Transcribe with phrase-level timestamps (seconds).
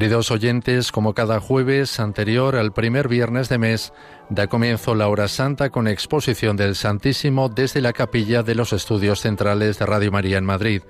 [0.00, 3.92] Queridos oyentes, como cada jueves anterior al primer viernes de mes,
[4.30, 9.20] da comienzo la hora santa con exposición del Santísimo desde la capilla de los estudios
[9.20, 10.80] centrales de Radio María en Madrid.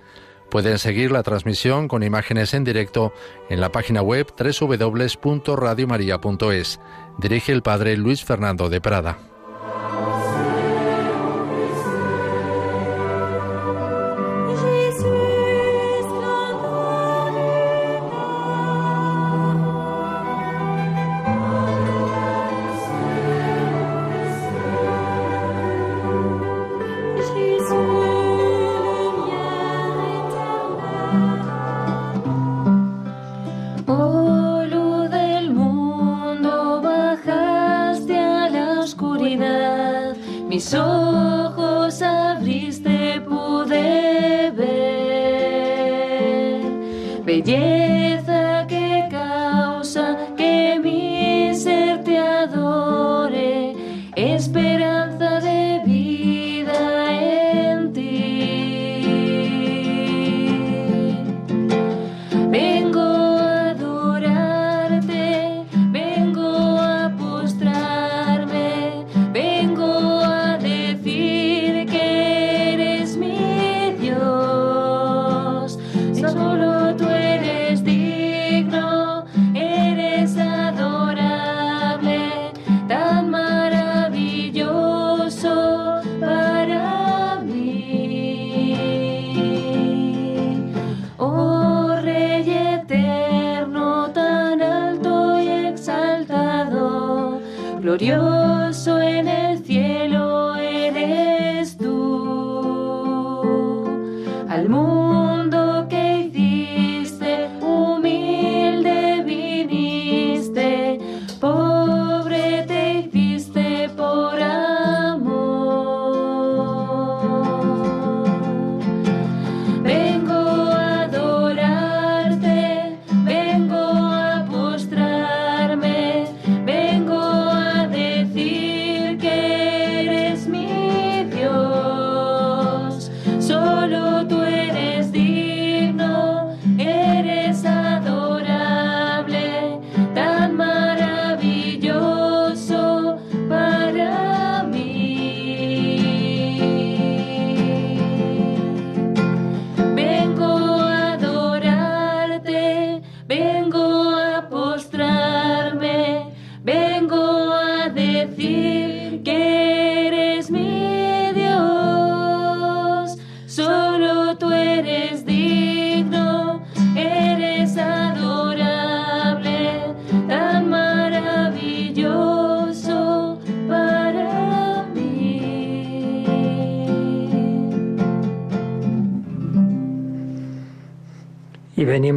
[0.48, 3.12] Pueden seguir la transmisión con imágenes en directo
[3.48, 6.80] en la página web www.radiomaria.es.
[7.18, 9.29] Dirige el Padre Luis Fernando de Prada.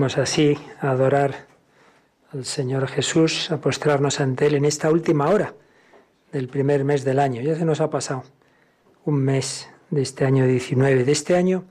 [0.03, 1.47] Así a adorar
[2.33, 5.53] al Señor Jesús, a postrarnos ante Él en esta última hora
[6.31, 7.41] del primer mes del año.
[7.41, 8.23] Ya se nos ha pasado
[9.05, 11.63] un mes de este año 19, de este año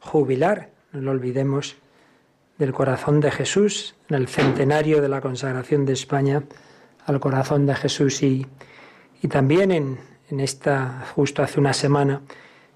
[0.00, 1.76] jubilar, no lo olvidemos,
[2.58, 6.42] del corazón de Jesús, en el centenario de la consagración de España
[7.06, 8.46] al corazón de Jesús y,
[9.22, 12.20] y también en, en esta, justo hace una semana,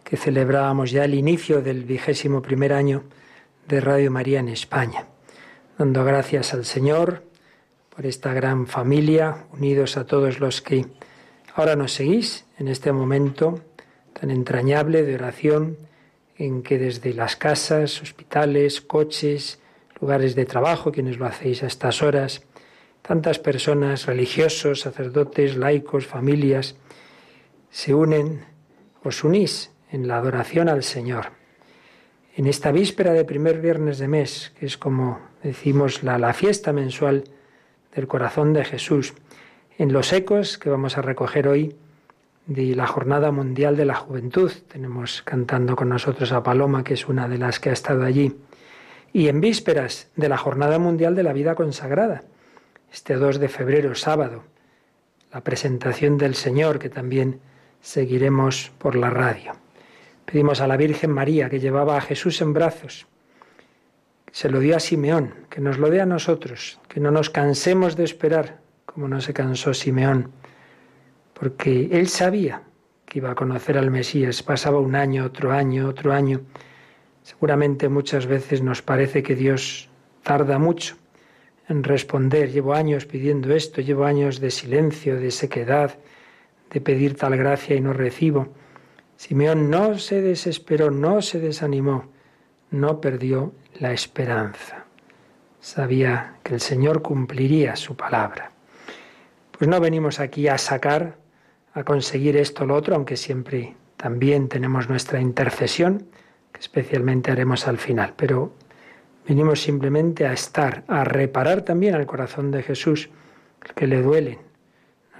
[0.04, 3.02] que celebrábamos ya el inicio del vigésimo primer año
[3.68, 5.06] de Radio María en España,
[5.78, 7.22] dando gracias al Señor
[7.94, 10.86] por esta gran familia, unidos a todos los que
[11.54, 13.60] ahora nos seguís en este momento
[14.18, 15.76] tan entrañable de oración
[16.36, 19.60] en que desde las casas, hospitales, coches,
[20.00, 22.42] lugares de trabajo, quienes lo hacéis a estas horas,
[23.02, 26.76] tantas personas, religiosos, sacerdotes, laicos, familias,
[27.70, 28.44] se unen,
[29.02, 31.41] os unís en la adoración al Señor
[32.34, 36.72] en esta víspera de primer viernes de mes, que es como decimos la, la fiesta
[36.72, 37.24] mensual
[37.94, 39.14] del corazón de Jesús,
[39.78, 41.76] en los ecos que vamos a recoger hoy
[42.46, 44.50] de la Jornada Mundial de la Juventud.
[44.68, 48.36] Tenemos cantando con nosotros a Paloma, que es una de las que ha estado allí.
[49.12, 52.22] Y en vísperas de la Jornada Mundial de la Vida Consagrada,
[52.92, 54.42] este 2 de febrero, sábado,
[55.32, 57.40] la presentación del Señor, que también
[57.80, 59.61] seguiremos por la radio.
[60.32, 63.06] Pedimos a la Virgen María, que llevaba a Jesús en brazos,
[64.30, 67.96] se lo dio a Simeón, que nos lo dé a nosotros, que no nos cansemos
[67.96, 70.32] de esperar, como no se cansó Simeón,
[71.34, 72.62] porque él sabía
[73.04, 74.42] que iba a conocer al Mesías.
[74.42, 76.40] Pasaba un año, otro año, otro año.
[77.22, 79.90] Seguramente muchas veces nos parece que Dios
[80.22, 80.96] tarda mucho
[81.68, 82.50] en responder.
[82.50, 85.98] Llevo años pidiendo esto, llevo años de silencio, de sequedad,
[86.70, 88.61] de pedir tal gracia y no recibo.
[89.22, 92.10] Simeón no se desesperó, no se desanimó,
[92.72, 94.86] no perdió la esperanza.
[95.60, 98.50] Sabía que el Señor cumpliría su palabra.
[99.56, 101.18] Pues no venimos aquí a sacar,
[101.72, 106.08] a conseguir esto o lo otro, aunque siempre también tenemos nuestra intercesión,
[106.50, 108.52] que especialmente haremos al final, pero
[109.28, 113.08] venimos simplemente a estar, a reparar también al corazón de Jesús,
[113.76, 114.40] que le duelen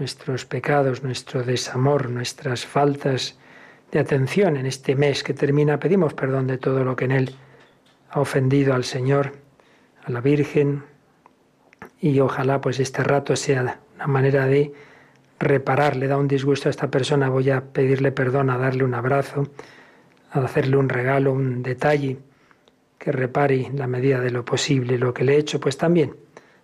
[0.01, 3.39] nuestros pecados, nuestro desamor, nuestras faltas
[3.93, 5.79] de atención en este mes que termina.
[5.79, 7.35] Pedimos perdón de todo lo que en él
[8.11, 9.33] ha ofendido al Señor,
[10.05, 10.83] a la Virgen,
[12.01, 14.73] y ojalá pues este rato sea una manera de
[15.39, 18.95] reparar, le da un disgusto a esta persona, voy a pedirle perdón, a darle un
[18.95, 19.49] abrazo,
[20.33, 22.19] a hacerle un regalo, un detalle
[22.99, 26.17] que repare la medida de lo posible lo que le he hecho, pues también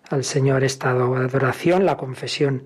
[0.08, 2.64] al Señor esta adoración, la confesión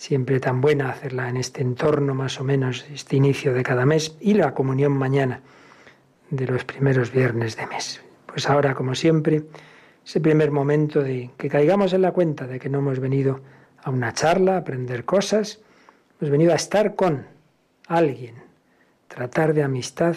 [0.00, 4.16] siempre tan buena hacerla en este entorno más o menos, este inicio de cada mes,
[4.18, 5.42] y la comunión mañana
[6.30, 8.00] de los primeros viernes de mes.
[8.24, 9.42] Pues ahora, como siempre,
[10.02, 13.42] ese primer momento de que caigamos en la cuenta de que no hemos venido
[13.82, 15.60] a una charla, a aprender cosas,
[16.18, 17.26] hemos venido a estar con
[17.86, 18.36] alguien,
[19.06, 20.16] tratar de amistad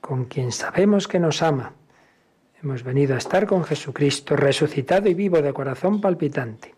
[0.00, 1.74] con quien sabemos que nos ama.
[2.60, 6.75] Hemos venido a estar con Jesucristo resucitado y vivo de corazón palpitante.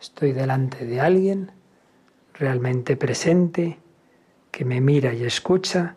[0.00, 1.50] Estoy delante de alguien
[2.34, 3.78] realmente presente,
[4.52, 5.96] que me mira y escucha,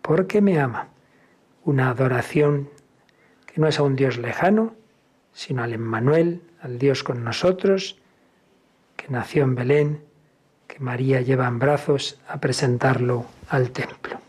[0.00, 0.88] porque me ama.
[1.64, 2.70] Una adoración
[3.46, 4.74] que no es a un Dios lejano,
[5.32, 7.98] sino al Emmanuel, al Dios con nosotros,
[8.96, 10.04] que nació en Belén,
[10.68, 14.20] que María lleva en brazos a presentarlo al templo.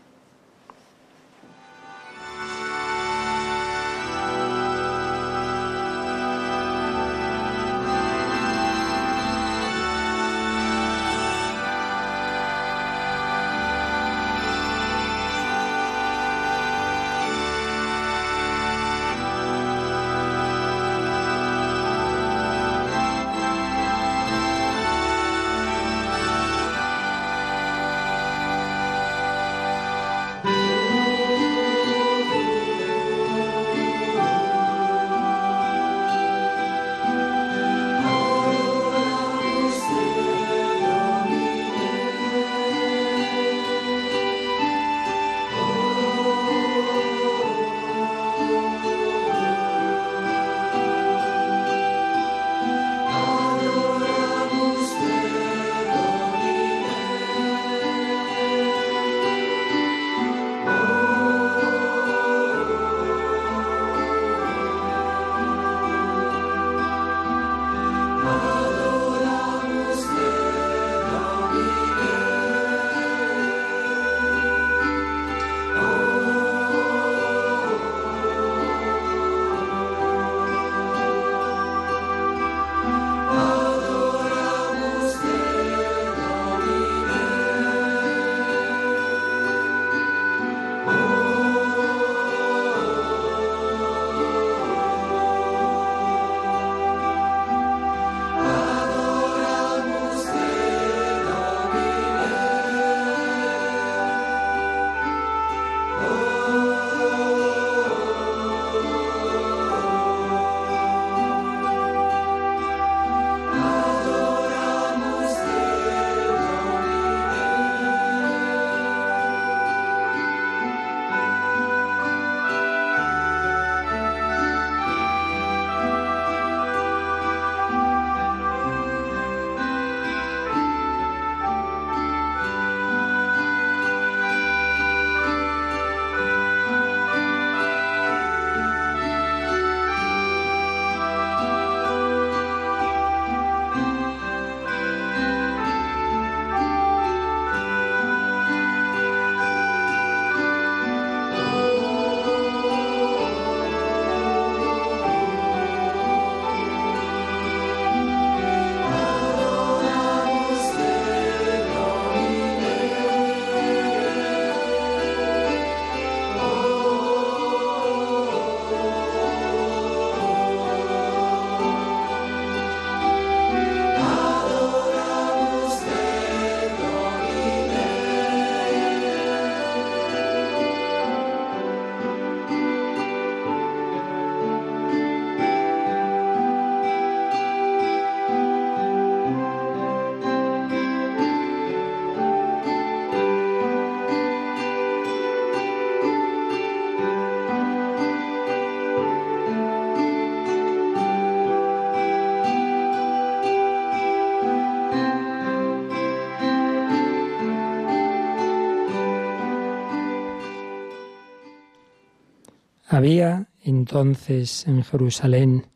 [212.94, 215.66] Había entonces en Jerusalén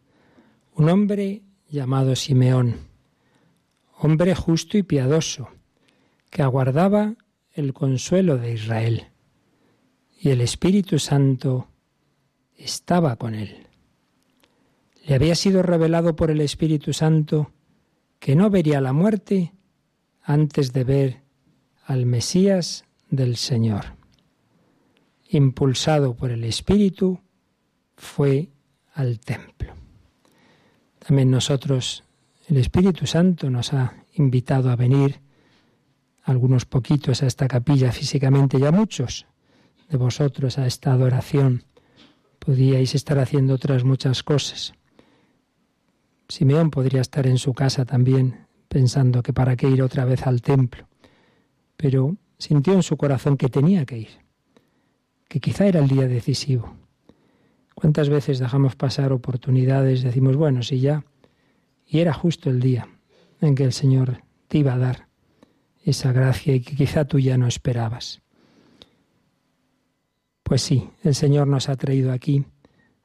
[0.77, 2.77] un hombre llamado Simeón,
[3.99, 5.49] hombre justo y piadoso,
[6.31, 7.17] que aguardaba
[7.55, 9.09] el consuelo de Israel.
[10.21, 11.67] Y el Espíritu Santo
[12.57, 13.67] estaba con él.
[15.05, 17.51] Le había sido revelado por el Espíritu Santo
[18.21, 19.55] que no vería la muerte
[20.23, 21.23] antes de ver
[21.85, 23.98] al Mesías del Señor.
[25.31, 27.21] Impulsado por el Espíritu,
[27.97, 28.49] fue
[28.95, 29.75] al templo.
[30.99, 32.05] También nosotros,
[32.49, 35.21] el Espíritu Santo nos ha invitado a venir,
[36.23, 39.27] algunos poquitos a esta capilla físicamente, ya muchos
[39.89, 41.65] de vosotros a esta adoración.
[42.39, 44.75] Podíais estar haciendo otras muchas cosas.
[46.29, 50.43] Simeón podría estar en su casa también, pensando que para qué ir otra vez al
[50.43, 50.87] templo.
[51.77, 54.28] Pero sintió en su corazón que tenía que ir,
[55.29, 56.75] que quizá era el día decisivo.
[57.75, 60.03] ¿Cuántas veces dejamos pasar oportunidades?
[60.03, 61.05] Decimos, bueno, si ya.
[61.87, 62.89] Y era justo el día
[63.41, 65.07] en que el Señor te iba a dar
[65.85, 68.21] esa gracia y que quizá tú ya no esperabas.
[70.43, 72.45] Pues sí, el Señor nos ha traído aquí,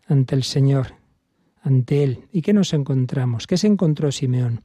[0.08, 0.96] ante el Señor,
[1.62, 2.28] ante Él.
[2.32, 3.48] ¿Y qué nos encontramos?
[3.48, 4.64] ¿Qué se encontró Simeón?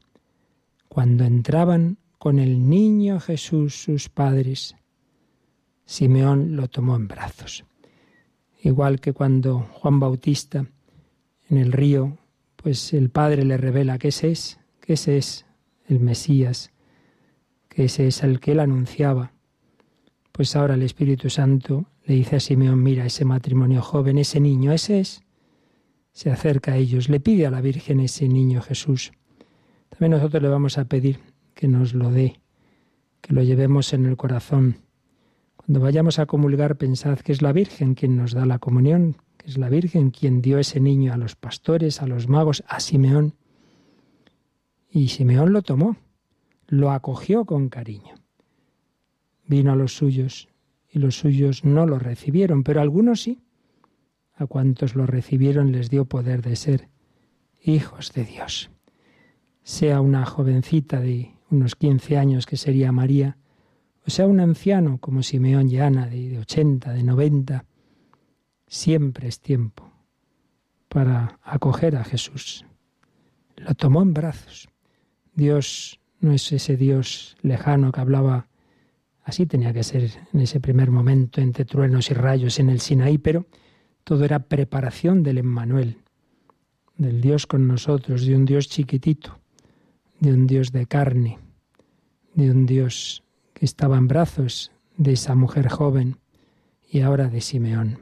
[0.89, 4.75] Cuando entraban con el niño Jesús sus padres,
[5.89, 7.65] Simeón lo tomó en brazos.
[8.63, 10.67] Igual que cuando Juan Bautista
[11.49, 12.19] en el río,
[12.57, 15.47] pues el Padre le revela que ese es, que ese es
[15.87, 16.73] el Mesías,
[17.71, 19.33] que ese es el que él anunciaba.
[20.31, 24.73] Pues ahora el Espíritu Santo le dice a Simeón, mira, ese matrimonio joven, ese niño,
[24.73, 25.23] ese es.
[26.13, 29.13] Se acerca a ellos, le pide a la Virgen ese niño Jesús.
[29.89, 31.21] También nosotros le vamos a pedir
[31.55, 32.43] que nos lo dé,
[33.23, 34.88] que lo llevemos en el corazón.
[35.69, 39.49] Cuando vayamos a comulgar, pensad que es la Virgen quien nos da la comunión, que
[39.49, 43.35] es la Virgen quien dio ese niño a los pastores, a los magos, a Simeón.
[44.91, 45.99] Y Simeón lo tomó,
[46.69, 48.15] lo acogió con cariño.
[49.47, 50.49] Vino a los suyos
[50.91, 53.43] y los suyos no lo recibieron, pero algunos sí.
[54.37, 56.89] A cuantos lo recibieron les dio poder de ser
[57.61, 58.71] hijos de Dios
[59.69, 63.37] sea una jovencita de unos 15 años que sería María,
[64.11, 67.65] sea un anciano como Simeón y Ana de 80, de 90,
[68.67, 69.91] siempre es tiempo
[70.89, 72.65] para acoger a Jesús.
[73.57, 74.69] Lo tomó en brazos.
[75.35, 78.49] Dios no es ese Dios lejano que hablaba,
[79.25, 83.19] así tenía que ser en ese primer momento entre truenos y rayos en el Sinaí,
[83.19, 83.47] pero
[84.05, 85.99] todo era preparación del Emmanuel,
[86.97, 89.39] del Dios con nosotros, de un Dios chiquitito,
[90.21, 91.39] de un Dios de carne,
[92.35, 93.23] de un Dios
[93.59, 96.17] que estaba en brazos de esa mujer joven
[96.89, 97.99] y ahora de Simeón.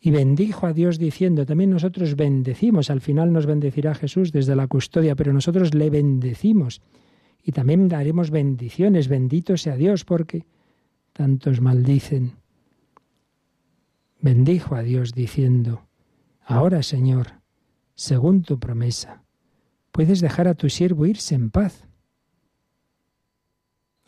[0.00, 4.66] Y bendijo a Dios diciendo, también nosotros bendecimos, al final nos bendecirá Jesús desde la
[4.66, 6.80] custodia, pero nosotros le bendecimos
[7.42, 10.46] y también daremos bendiciones, bendito sea Dios, porque
[11.12, 12.32] tantos maldicen.
[14.22, 15.86] Bendijo a Dios diciendo,
[16.42, 17.40] ahora Señor,
[17.94, 19.22] según tu promesa,
[19.92, 21.84] puedes dejar a tu siervo irse en paz.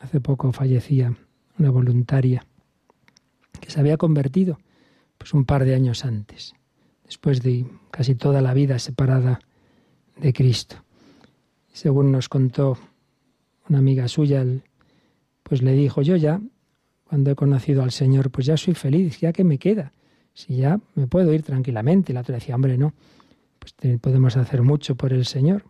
[0.03, 1.17] Hace poco fallecía
[1.59, 2.45] una voluntaria
[3.61, 4.59] que se había convertido
[5.17, 6.55] pues un par de años antes,
[7.05, 9.39] después de casi toda la vida separada
[10.17, 10.77] de Cristo.
[11.73, 12.77] Según nos contó
[13.69, 14.45] una amiga suya,
[15.45, 16.41] pues le dijo, yo ya,
[17.05, 19.93] cuando he conocido al Señor, pues ya soy feliz, ya que me queda,
[20.35, 22.11] si ya me puedo ir tranquilamente.
[22.11, 22.93] Y la otra decía, hombre, no,
[23.61, 25.65] pues podemos hacer mucho por el Señor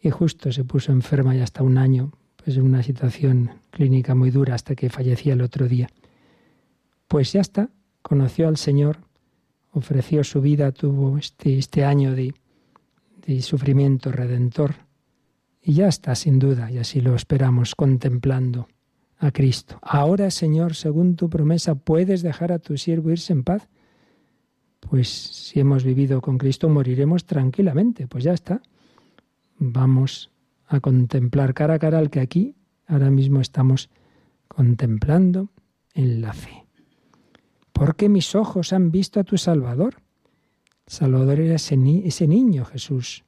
[0.00, 4.54] y justo se puso enferma ya hasta un año, pues una situación clínica muy dura
[4.54, 5.88] hasta que fallecía el otro día.
[7.08, 7.70] Pues ya está,
[8.02, 8.98] conoció al Señor,
[9.72, 12.34] ofreció su vida, tuvo este, este año de,
[13.26, 14.74] de sufrimiento redentor
[15.62, 18.68] y ya está sin duda, y así lo esperamos, contemplando
[19.18, 19.78] a Cristo.
[19.82, 23.68] Ahora, Señor, según tu promesa, ¿puedes dejar a tu siervo irse en paz?
[24.80, 28.62] Pues si hemos vivido con Cristo, moriremos tranquilamente, pues ya está
[29.60, 30.30] vamos
[30.70, 32.54] a contemplar cara a cara al que aquí
[32.86, 33.90] ahora mismo estamos
[34.46, 35.50] contemplando
[35.94, 36.64] en la fe.
[37.72, 39.96] Porque mis ojos han visto a tu Salvador.
[40.86, 43.24] Salvador era ese, ese niño Jesús,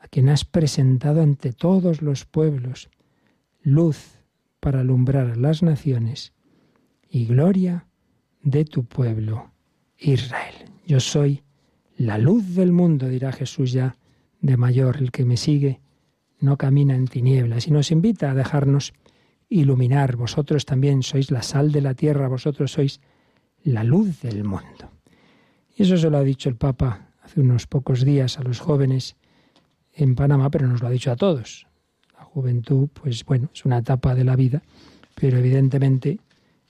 [0.00, 2.88] a quien has presentado ante todos los pueblos,
[3.60, 4.18] luz
[4.58, 6.32] para alumbrar a las naciones
[7.10, 7.86] y gloria
[8.42, 9.52] de tu pueblo,
[9.98, 10.54] Israel.
[10.86, 11.42] Yo soy
[11.98, 13.96] la luz del mundo, dirá Jesús ya
[14.40, 14.96] de mayor.
[14.96, 15.80] El que me sigue
[16.40, 18.92] no camina en tinieblas y nos invita a dejarnos
[19.48, 20.16] iluminar.
[20.16, 23.00] Vosotros también sois la sal de la tierra, vosotros sois
[23.62, 24.90] la luz del mundo.
[25.76, 29.16] Y eso se lo ha dicho el Papa hace unos pocos días a los jóvenes
[29.92, 31.66] en Panamá, pero nos lo ha dicho a todos.
[32.16, 34.62] La juventud, pues bueno, es una etapa de la vida,
[35.14, 36.20] pero evidentemente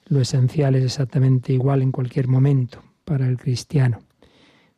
[0.07, 4.01] lo esencial es exactamente igual en cualquier momento para el cristiano.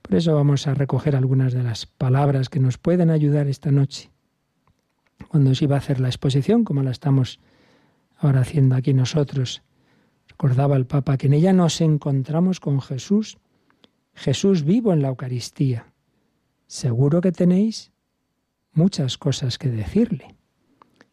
[0.03, 4.11] Por eso vamos a recoger algunas de las palabras que nos pueden ayudar esta noche.
[5.27, 7.41] Cuando se iba a hacer la exposición, como la estamos
[8.17, 9.63] ahora haciendo aquí nosotros,
[10.29, 13.39] recordaba el Papa que en ella nos encontramos con Jesús,
[14.15, 15.93] Jesús vivo en la Eucaristía.
[16.67, 17.93] Seguro que tenéis
[18.73, 20.37] muchas cosas que decirle,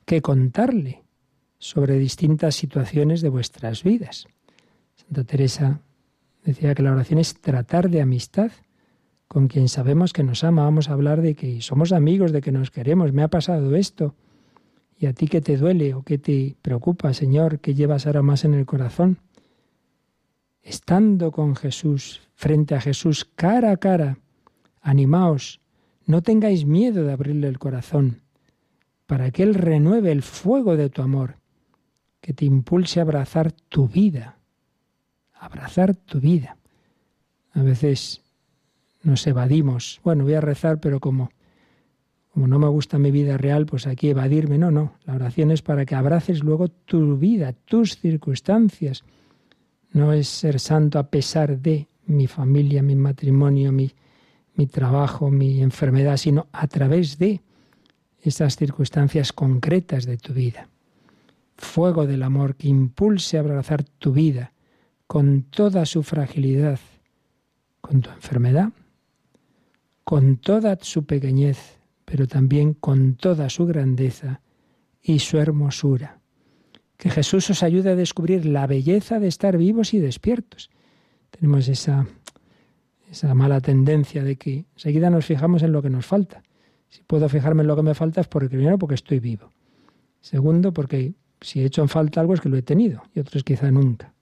[0.05, 1.03] que contarle
[1.57, 4.27] sobre distintas situaciones de vuestras vidas.
[4.95, 5.81] Santa Teresa
[6.43, 8.51] decía que la oración es tratar de amistad
[9.27, 12.51] con quien sabemos que nos ama, vamos a hablar de que somos amigos, de que
[12.51, 14.15] nos queremos, me ha pasado esto.
[14.98, 17.60] ¿Y a ti qué te duele o qué te preocupa, Señor?
[17.60, 19.17] ¿Qué llevas ahora más en el corazón?
[20.62, 24.20] Estando con Jesús, frente a Jesús, cara a cara,
[24.82, 25.60] animaos,
[26.05, 28.22] no tengáis miedo de abrirle el corazón,
[29.05, 31.38] para que Él renueve el fuego de tu amor,
[32.22, 34.38] que te impulse a abrazar tu vida,
[35.34, 36.58] abrazar tu vida.
[37.53, 38.25] A veces
[39.05, 40.01] nos evadimos.
[40.03, 41.29] Bueno, voy a rezar, pero como,
[42.33, 44.57] como no me gusta mi vida real, pues aquí evadirme.
[44.57, 44.93] No, no.
[45.05, 49.03] La oración es para que abraces luego tu vida, tus circunstancias.
[49.91, 53.91] No es ser santo a pesar de mi familia, mi matrimonio, mi,
[54.56, 57.41] mi trabajo, mi enfermedad, sino a través de
[58.21, 60.67] esas circunstancias concretas de tu vida.
[61.58, 64.51] Fuego del amor que impulse a abrazar tu vida
[65.08, 66.80] con toda su fragilidad,
[67.82, 68.73] con tu enfermedad,
[70.06, 74.39] con toda su pequeñez, pero también con toda su grandeza
[75.02, 76.20] y su hermosura.
[76.96, 80.70] Que Jesús os ayude a descubrir la belleza de estar vivos y despiertos.
[81.32, 82.06] Tenemos esa,
[83.12, 86.44] esa mala tendencia de que enseguida nos fijamos en lo que nos falta.
[86.88, 89.50] Si puedo fijarme en lo que me falta es porque primero porque estoy vivo.
[90.22, 93.44] Segundo, porque si he hecho en falta algo es que lo he tenido y otros
[93.44, 94.13] quizá nunca.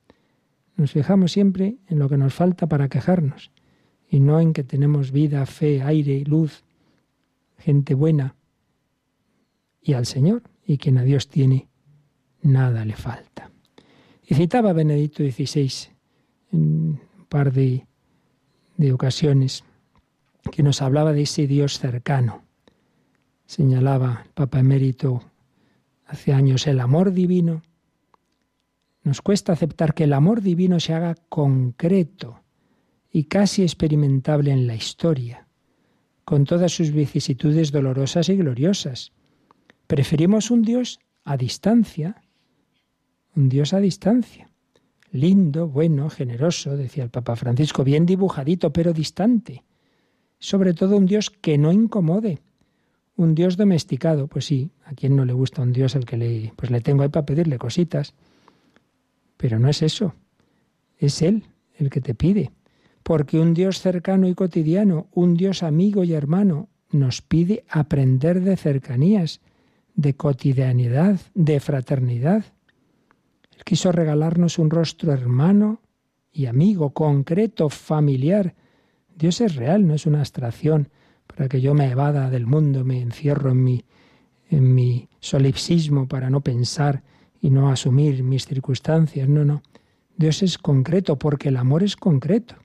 [0.78, 3.52] Nos fijamos siempre en lo que nos falta para quejarnos
[4.14, 6.64] y no en que tenemos vida, fe, aire, luz,
[7.58, 8.36] gente buena
[9.82, 11.68] y al Señor, y quien a Dios tiene,
[12.44, 13.50] nada le falta.
[14.24, 15.90] Y citaba Benedicto XVI
[16.52, 17.88] en un par de,
[18.78, 19.64] de ocasiones
[20.52, 22.44] que nos hablaba de ese Dios cercano.
[23.48, 25.24] Señalaba el Papa Emérito
[26.06, 27.64] hace años el amor divino.
[29.02, 32.43] Nos cuesta aceptar que el amor divino se haga concreto
[33.16, 35.48] y casi experimentable en la historia,
[36.26, 39.14] con todas sus vicisitudes dolorosas y gloriosas.
[39.86, 42.24] Preferimos un Dios a distancia,
[43.36, 44.50] un Dios a distancia,
[45.12, 49.64] lindo, bueno, generoso, decía el Papa Francisco, bien dibujadito, pero distante.
[50.40, 52.40] Sobre todo un Dios que no incomode,
[53.16, 54.28] un Dios domesticado.
[54.28, 57.04] Pues sí, a quien no le gusta un Dios al que le, pues le tengo
[57.04, 58.16] ahí para pedirle cositas.
[59.38, 60.16] Pero no es eso,
[60.98, 61.46] es Él
[61.78, 62.52] el que te pide
[63.04, 68.56] porque un Dios cercano y cotidiano, un Dios amigo y hermano, nos pide aprender de
[68.56, 69.42] cercanías,
[69.96, 72.46] de cotidianidad, de fraternidad.
[73.52, 75.82] Él quiso regalarnos un rostro hermano
[76.32, 78.56] y amigo, concreto, familiar.
[79.16, 80.90] Dios es real, no es una abstracción
[81.28, 83.86] para que yo me evada del mundo, me encierro en mi,
[84.50, 87.04] en mi solipsismo para no pensar
[87.42, 89.28] y no asumir mis circunstancias.
[89.28, 89.62] No, no.
[90.16, 92.63] Dios es concreto porque el amor es concreto.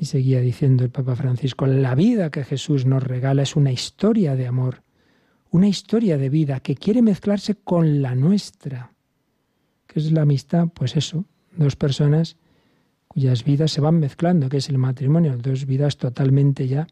[0.00, 4.34] Y seguía diciendo el Papa Francisco, la vida que Jesús nos regala es una historia
[4.34, 4.82] de amor,
[5.50, 8.94] una historia de vida que quiere mezclarse con la nuestra.
[9.86, 10.68] ¿Qué es la amistad?
[10.72, 12.38] Pues eso, dos personas
[13.08, 16.86] cuyas vidas se van mezclando, que es el matrimonio, dos vidas totalmente ya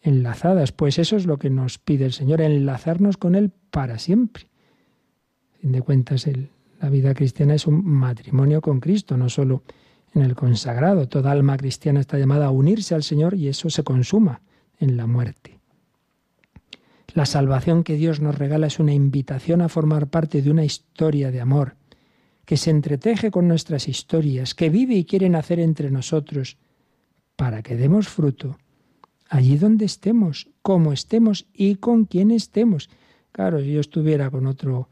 [0.00, 0.72] enlazadas.
[0.72, 4.48] Pues eso es lo que nos pide el Señor, enlazarnos con Él para siempre.
[5.60, 6.28] Fin de cuentas,
[6.80, 9.62] la vida cristiana es un matrimonio con Cristo, no solo
[10.14, 11.08] en el consagrado.
[11.08, 14.42] Toda alma cristiana está llamada a unirse al Señor y eso se consuma
[14.78, 15.58] en la muerte.
[17.14, 21.30] La salvación que Dios nos regala es una invitación a formar parte de una historia
[21.30, 21.76] de amor,
[22.46, 26.56] que se entreteje con nuestras historias, que vive y quiere nacer entre nosotros,
[27.36, 28.56] para que demos fruto
[29.28, 32.90] allí donde estemos, como estemos y con quien estemos.
[33.32, 34.88] Claro, si yo estuviera con otro,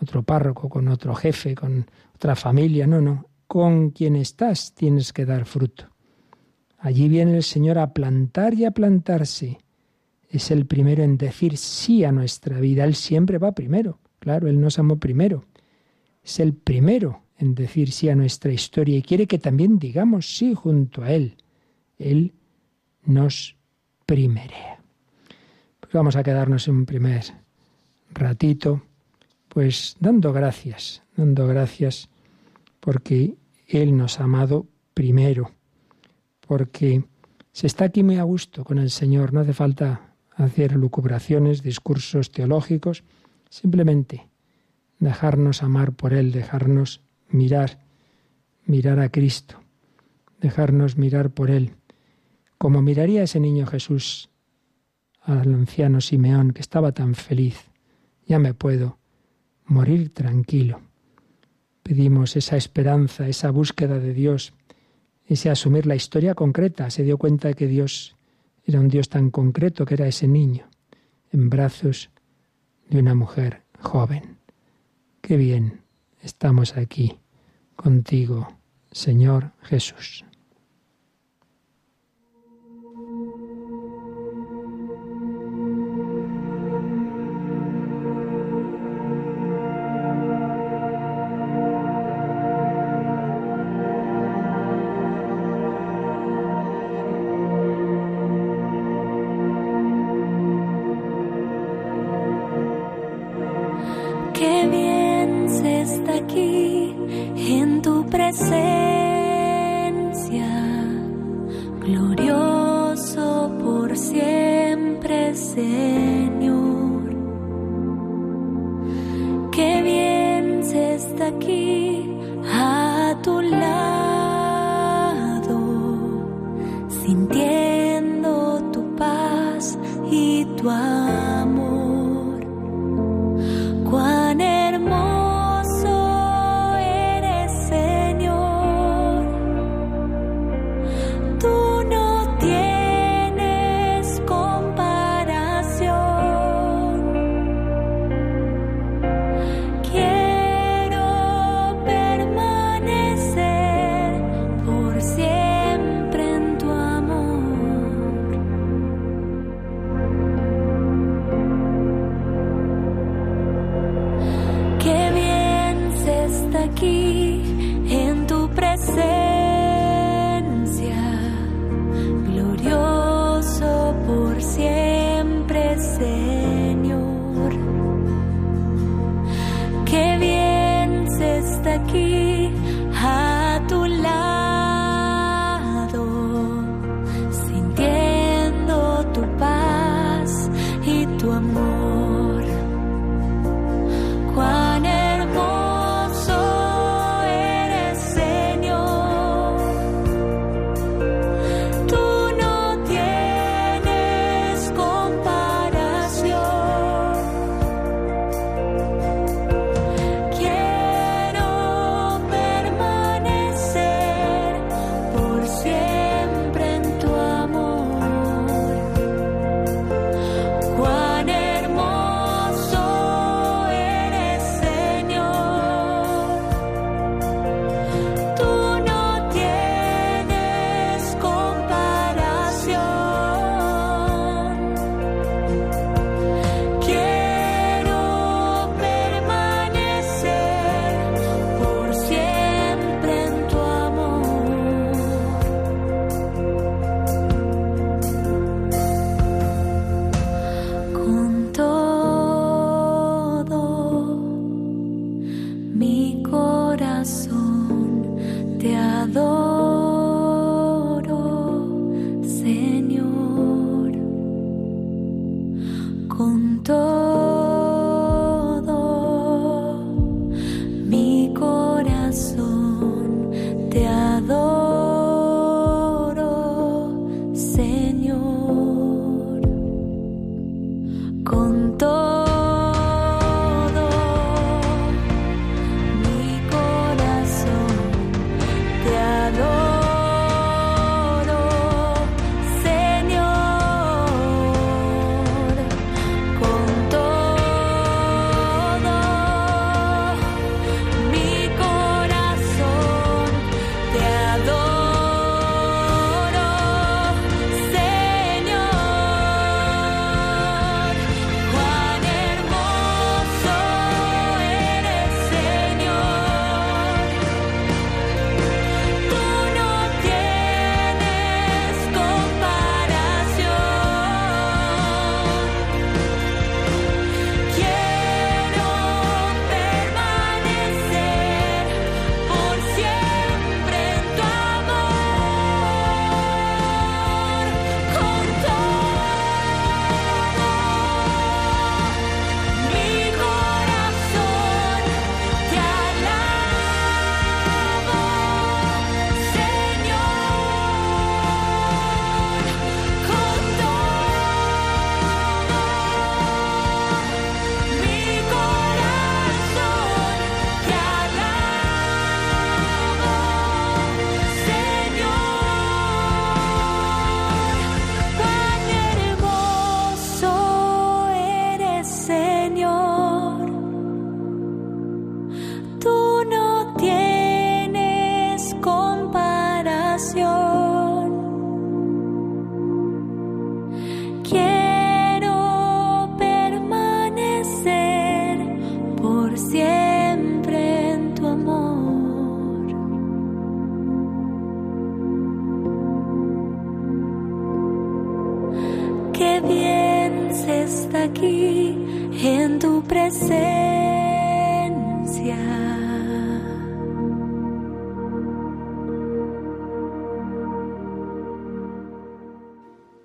[0.00, 5.24] otro párroco, con otro jefe, con otra familia, no, no con quien estás tienes que
[5.24, 5.90] dar fruto.
[6.78, 9.58] Allí viene el Señor a plantar y a plantarse.
[10.28, 12.84] Es el primero en decir sí a nuestra vida.
[12.84, 14.00] Él siempre va primero.
[14.18, 15.44] Claro, Él nos amó primero.
[16.22, 20.54] Es el primero en decir sí a nuestra historia y quiere que también digamos sí
[20.54, 21.36] junto a Él.
[21.98, 22.32] Él
[23.04, 23.56] nos
[24.06, 24.78] primerea.
[25.80, 27.24] Pues vamos a quedarnos un primer
[28.12, 28.82] ratito,
[29.48, 32.08] pues dando gracias, dando gracias
[32.84, 35.52] porque Él nos ha amado primero,
[36.46, 37.02] porque
[37.50, 42.30] se está aquí muy a gusto con el Señor, no hace falta hacer lucubraciones, discursos
[42.30, 43.02] teológicos,
[43.48, 44.28] simplemente
[44.98, 47.78] dejarnos amar por Él, dejarnos mirar,
[48.66, 49.62] mirar a Cristo,
[50.38, 51.76] dejarnos mirar por Él,
[52.58, 54.28] como miraría ese niño Jesús
[55.22, 57.70] al anciano Simeón que estaba tan feliz,
[58.26, 58.98] ya me puedo
[59.64, 60.82] morir tranquilo.
[61.84, 64.54] Pedimos esa esperanza, esa búsqueda de Dios,
[65.26, 66.88] ese asumir la historia concreta.
[66.88, 68.16] Se dio cuenta de que Dios
[68.64, 70.66] era un Dios tan concreto que era ese niño
[71.30, 72.10] en brazos
[72.88, 74.38] de una mujer joven.
[75.20, 75.82] Qué bien
[76.22, 77.20] estamos aquí
[77.76, 78.56] contigo,
[78.90, 80.24] Señor Jesús.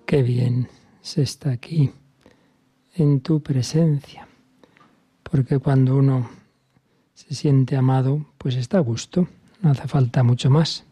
[0.09, 0.67] Qué bien
[1.03, 1.91] se está aquí,
[2.95, 4.27] en tu presencia,
[5.21, 6.27] porque cuando uno
[7.13, 9.27] se siente amado, pues está a gusto,
[9.61, 10.83] no hace falta mucho más.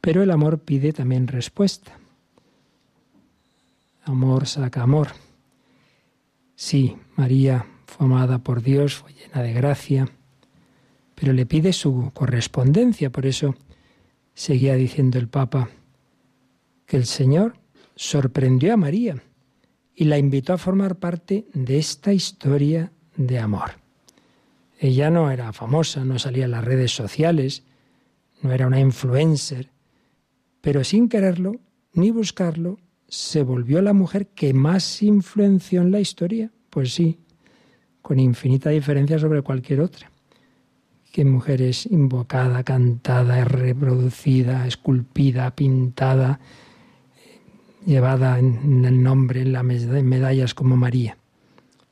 [0.00, 1.98] Pero el amor pide también respuesta.
[4.04, 5.08] Amor saca amor.
[6.54, 10.08] Sí, María fue amada por Dios, fue llena de gracia,
[11.16, 13.10] pero le pide su correspondencia.
[13.10, 13.56] Por eso
[14.34, 15.68] seguía diciendo el Papa
[16.86, 17.65] que el Señor
[17.96, 19.22] sorprendió a María
[19.94, 23.72] y la invitó a formar parte de esta historia de amor.
[24.78, 27.64] Ella no era famosa, no salía en las redes sociales,
[28.42, 29.70] no era una influencer,
[30.60, 31.56] pero sin quererlo
[31.94, 32.78] ni buscarlo,
[33.08, 36.50] se volvió la mujer que más influenció en la historia.
[36.68, 37.18] Pues sí,
[38.02, 40.10] con infinita diferencia sobre cualquier otra.
[41.10, 46.40] Qué mujer es invocada, cantada, reproducida, esculpida, pintada,
[47.86, 51.16] llevada en el nombre, en las medallas como María.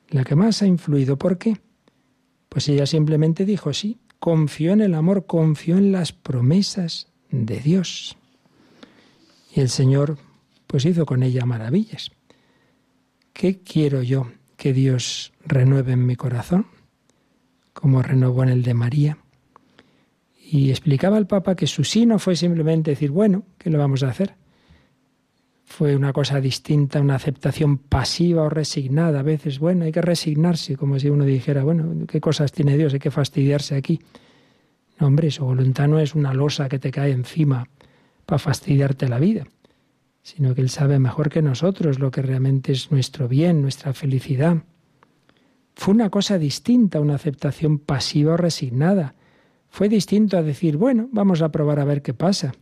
[0.09, 1.57] La que más ha influido, ¿por qué?
[2.49, 8.17] Pues ella simplemente dijo sí, confió en el amor, confió en las promesas de Dios.
[9.53, 10.17] Y el Señor
[10.67, 12.11] pues hizo con ella maravillas.
[13.33, 16.67] ¿Qué quiero yo que Dios renueve en mi corazón?
[17.73, 19.17] Como renovó en el de María.
[20.41, 24.03] Y explicaba al Papa que su sí no fue simplemente decir, bueno, ¿qué lo vamos
[24.03, 24.35] a hacer?
[25.65, 29.19] Fue una cosa distinta, una aceptación pasiva o resignada.
[29.19, 32.93] A veces, bueno, hay que resignarse, como si uno dijera, bueno, ¿qué cosas tiene Dios?
[32.93, 33.99] Hay que fastidiarse aquí.
[34.99, 37.67] No, hombre, su voluntad no es una losa que te cae encima
[38.25, 39.45] para fastidiarte la vida,
[40.21, 44.63] sino que Él sabe mejor que nosotros lo que realmente es nuestro bien, nuestra felicidad.
[45.73, 49.15] Fue una cosa distinta, una aceptación pasiva o resignada.
[49.67, 52.53] Fue distinto a decir, bueno, vamos a probar a ver qué pasa.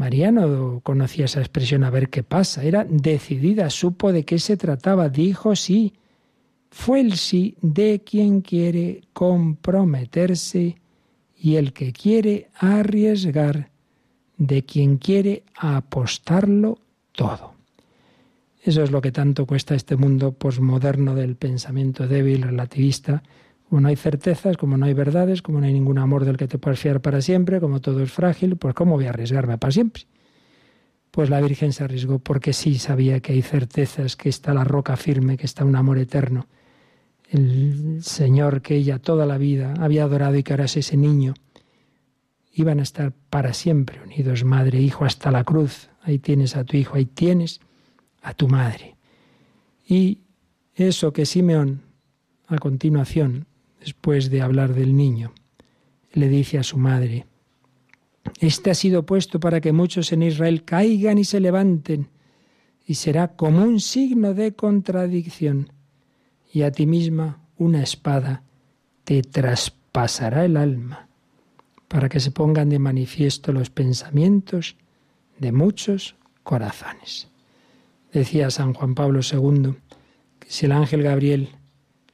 [0.00, 4.56] María no conocía esa expresión a ver qué pasa, era decidida, supo de qué se
[4.56, 5.92] trataba, dijo sí.
[6.70, 10.76] Fue el sí de quien quiere comprometerse
[11.36, 13.72] y el que quiere arriesgar,
[14.38, 16.78] de quien quiere apostarlo
[17.12, 17.52] todo.
[18.62, 23.22] Eso es lo que tanto cuesta este mundo posmoderno del pensamiento débil, relativista,
[23.70, 26.48] como no hay certezas, como no hay verdades, como no hay ningún amor del que
[26.48, 29.70] te puedas fiar para siempre, como todo es frágil, pues ¿cómo voy a arriesgarme para
[29.70, 30.02] siempre?
[31.12, 34.96] Pues la Virgen se arriesgó porque sí sabía que hay certezas, que está la roca
[34.96, 36.48] firme, que está un amor eterno.
[37.28, 41.34] El Señor que ella toda la vida había adorado y que ahora es ese niño,
[42.52, 45.90] iban a estar para siempre unidos, madre e hijo, hasta la cruz.
[46.02, 47.60] Ahí tienes a tu hijo, ahí tienes
[48.20, 48.96] a tu madre.
[49.86, 50.22] Y
[50.74, 51.82] eso que Simeón,
[52.48, 53.46] a continuación,
[53.80, 55.32] después de hablar del niño.
[56.12, 57.26] Le dice a su madre,
[58.38, 62.08] Este ha sido puesto para que muchos en Israel caigan y se levanten,
[62.86, 65.72] y será como un signo de contradicción,
[66.52, 68.42] y a ti misma una espada
[69.04, 71.08] te traspasará el alma,
[71.88, 74.76] para que se pongan de manifiesto los pensamientos
[75.38, 77.28] de muchos corazones.
[78.12, 79.76] Decía San Juan Pablo II
[80.38, 81.50] que si el ángel Gabriel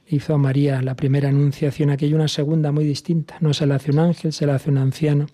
[0.07, 3.37] hizo a María la primera anunciación, aquí hay una segunda muy distinta.
[3.41, 5.27] No se le hace un ángel, se le hace un anciano.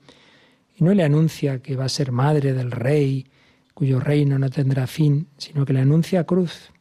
[0.76, 3.28] Y no le anuncia que va a ser madre del rey,
[3.74, 6.72] cuyo reino no tendrá fin, sino que le anuncia cruz.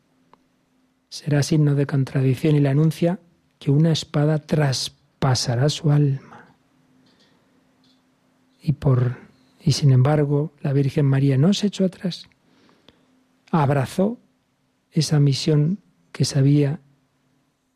[1.09, 3.19] Será signo de contradicción y le anuncia
[3.59, 6.57] que una espada traspasará su alma.
[8.63, 9.17] Y por
[9.65, 12.29] y sin embargo, la Virgen María no se echó atrás.
[13.51, 14.19] Abrazó
[14.91, 15.79] esa misión
[16.11, 16.81] que sabía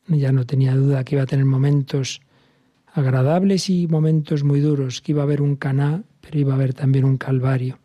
[0.09, 2.21] ya no tenía duda que iba a tener momentos
[2.92, 6.75] agradables y momentos muy duros, que iba a haber un caná, pero iba a haber
[6.75, 7.79] también un calvario.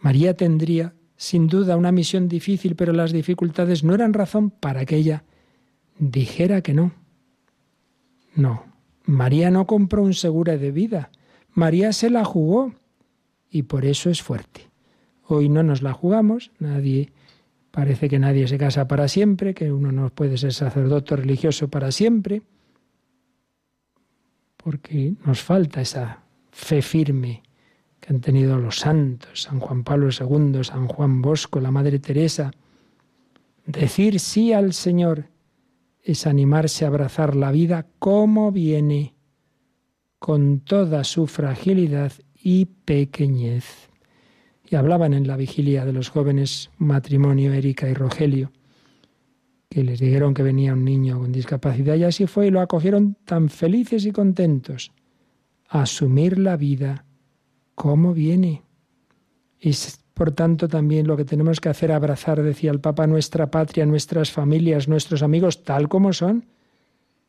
[0.00, 4.96] María tendría, sin duda, una misión difícil, pero las dificultades no eran razón para que
[4.96, 5.24] ella
[5.98, 6.92] dijera que no.
[8.34, 8.64] No,
[9.04, 11.10] María no compró un seguro de vida,
[11.52, 12.74] María se la jugó
[13.48, 14.68] y por eso es fuerte.
[15.26, 17.12] Hoy no nos la jugamos, nadie
[17.74, 21.90] Parece que nadie se casa para siempre, que uno no puede ser sacerdote religioso para
[21.90, 22.42] siempre,
[24.56, 27.42] porque nos falta esa fe firme
[27.98, 32.52] que han tenido los santos, San Juan Pablo II, San Juan Bosco, la Madre Teresa.
[33.66, 35.24] Decir sí al Señor
[36.00, 39.14] es animarse a abrazar la vida como viene,
[40.20, 43.90] con toda su fragilidad y pequeñez.
[44.76, 48.52] Hablaban en la vigilia de los jóvenes matrimonio Erika y Rogelio,
[49.68, 53.16] que les dijeron que venía un niño con discapacidad y así fue y lo acogieron
[53.24, 54.92] tan felices y contentos.
[55.68, 57.04] Asumir la vida
[57.74, 58.62] como viene.
[59.60, 63.84] Es por tanto también lo que tenemos que hacer abrazar, decía el Papa, nuestra patria,
[63.84, 66.46] nuestras familias, nuestros amigos, tal como son,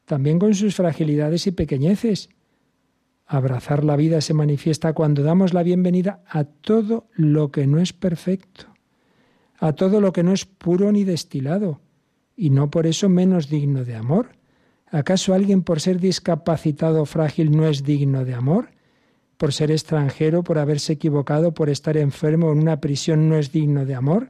[0.06, 2.30] también con sus fragilidades y pequeñeces.
[3.26, 7.94] Abrazar la vida se manifiesta cuando damos la bienvenida a todo lo que no es
[7.94, 8.68] perfecto,
[9.58, 11.82] a todo lo que no es puro ni destilado,
[12.36, 14.30] y no por eso menos digno de amor.
[14.88, 18.76] ¿Acaso alguien por ser discapacitado o frágil no es digno de amor?
[19.38, 23.86] por ser extranjero, por haberse equivocado, por estar enfermo en una prisión, no es digno
[23.86, 24.30] de amor?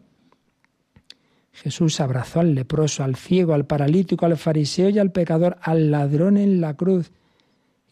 [1.52, 6.38] Jesús abrazó al leproso, al ciego, al paralítico, al fariseo y al pecador, al ladrón
[6.38, 7.12] en la cruz.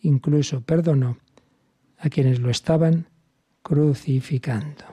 [0.03, 1.17] Incluso perdonó
[1.97, 3.07] a quienes lo estaban
[3.61, 4.85] crucificando.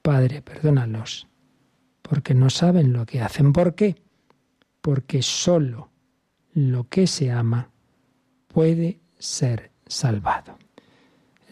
[0.00, 1.26] Padre, perdónalos,
[2.00, 3.52] porque no saben lo que hacen.
[3.52, 3.96] ¿Por qué?
[4.80, 5.90] Porque sólo
[6.54, 7.70] lo que se ama
[8.48, 10.56] puede ser salvado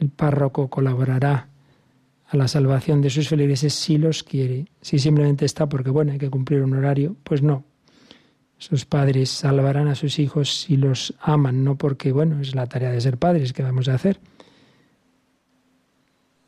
[0.01, 1.49] el párroco colaborará
[2.27, 4.67] a la salvación de sus feligreses si los quiere.
[4.81, 7.65] Si simplemente está porque, bueno, hay que cumplir un horario, pues no.
[8.59, 12.91] Sus padres salvarán a sus hijos si los aman, no porque, bueno, es la tarea
[12.91, 14.21] de ser padres que vamos a hacer.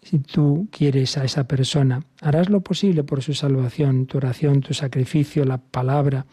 [0.02, 4.74] Si tú quieres a esa persona, harás lo posible por su salvación, tu oración, tu
[4.74, 6.26] sacrificio, la palabra,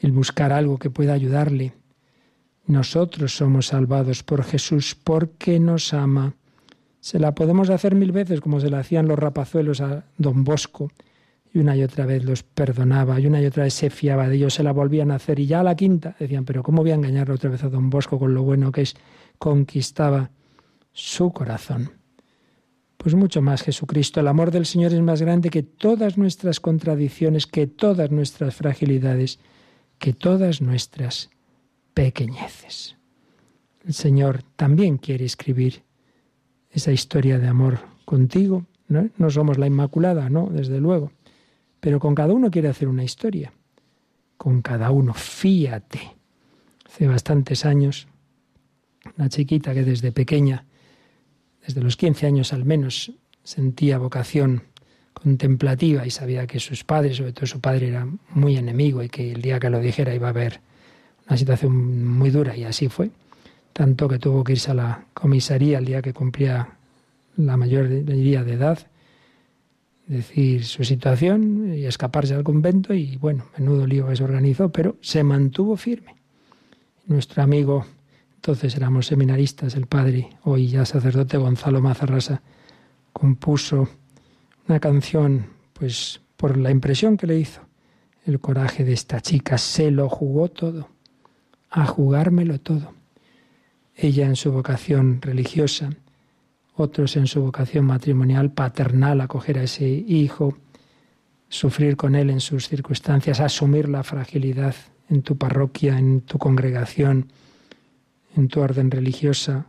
[0.00, 1.72] el buscar algo que pueda ayudarle.
[2.66, 6.34] Nosotros somos salvados por Jesús porque nos ama.
[7.00, 10.90] Se la podemos hacer mil veces como se la hacían los rapazuelos a don Bosco.
[11.52, 14.36] Y una y otra vez los perdonaba, y una y otra vez se fiaba de
[14.36, 15.40] ellos, se la volvían a hacer.
[15.40, 17.90] Y ya a la quinta decían, pero ¿cómo voy a engañar otra vez a don
[17.90, 18.94] Bosco con lo bueno que es?
[19.38, 20.30] Conquistaba
[20.92, 21.92] su corazón.
[22.96, 24.20] Pues mucho más Jesucristo.
[24.20, 29.40] El amor del Señor es más grande que todas nuestras contradicciones, que todas nuestras fragilidades,
[29.98, 31.30] que todas nuestras
[31.94, 32.96] pequeñeces.
[33.86, 35.82] El Señor también quiere escribir
[36.70, 38.66] esa historia de amor contigo.
[38.88, 39.08] ¿no?
[39.16, 41.10] no somos la Inmaculada, no, desde luego.
[41.80, 43.52] Pero con cada uno quiere hacer una historia.
[44.36, 46.16] Con cada uno, fíate.
[46.86, 48.08] Hace bastantes años,
[49.16, 50.66] una chiquita que desde pequeña,
[51.66, 53.12] desde los 15 años al menos,
[53.42, 54.64] sentía vocación
[55.12, 59.32] contemplativa y sabía que sus padres, sobre todo su padre, era muy enemigo y que
[59.32, 60.60] el día que lo dijera iba a haber
[61.28, 63.10] una situación muy dura y así fue.
[63.72, 66.76] Tanto que tuvo que irse a la comisaría el día que cumplía
[67.36, 68.78] la mayoría de edad,
[70.10, 74.96] decir su situación y escaparse al convento y bueno, menudo lío que se organizó, pero
[75.00, 76.16] se mantuvo firme.
[77.06, 77.86] Nuestro amigo,
[78.34, 82.42] entonces éramos seminaristas, el padre, hoy ya sacerdote Gonzalo Mazarrasa,
[83.12, 83.88] compuso
[84.68, 87.60] una canción pues por la impresión que le hizo
[88.26, 90.88] el coraje de esta chica, se lo jugó todo
[91.70, 92.94] a jugármelo todo.
[93.94, 95.90] Ella en su vocación religiosa,
[96.80, 100.58] otros en su vocación matrimonial, paternal, acoger a ese hijo,
[101.48, 104.74] sufrir con él en sus circunstancias, asumir la fragilidad
[105.08, 107.32] en tu parroquia, en tu congregación,
[108.36, 109.66] en tu orden religiosa,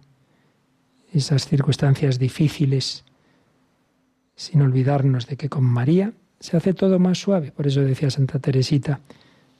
[1.14, 3.03] esas circunstancias difíciles,
[4.36, 7.51] sin olvidarnos de que con María se hace todo más suave.
[7.51, 8.99] Por eso decía Santa Teresita,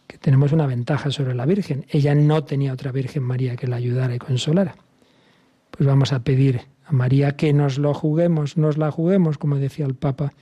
[0.08, 1.86] que tenemos una ventaja sobre la Virgen.
[1.90, 4.76] Ella no tenía otra Virgen María que la ayudara y consolara.
[5.72, 9.86] Pues vamos a pedir a María que nos lo juguemos, nos la juguemos, como decía
[9.86, 10.34] el Papa,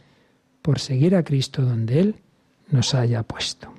[0.62, 2.16] por seguir a Cristo donde Él
[2.70, 3.79] nos haya puesto.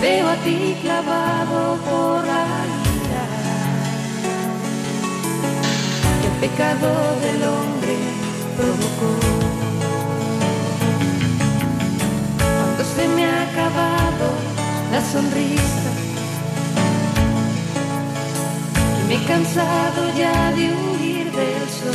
[0.00, 2.44] veo a ti clavado por la
[2.74, 2.80] vida
[6.40, 6.88] pecado
[7.20, 7.96] del hombre
[8.56, 9.12] provocó.
[12.56, 14.26] Cuando se me ha acabado
[14.90, 15.90] la sonrisa
[18.98, 21.94] y me he cansado ya de huir del sol,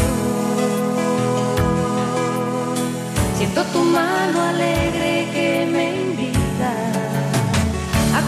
[3.38, 5.05] siento tu mano alegre